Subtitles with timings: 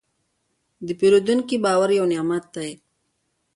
[0.85, 2.69] د پیرودونکي باور یو نعمت دی.